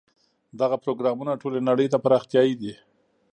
[0.59, 2.73] دغه پروګرامونه ټولې نړۍ ته پراختیايي دي.